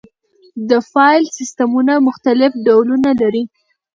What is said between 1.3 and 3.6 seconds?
سیستمونه مختلف ډولونه لري.